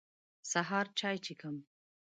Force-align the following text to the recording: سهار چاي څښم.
سهار 0.51 0.85
چاي 0.99 1.17
څښم. 1.25 1.57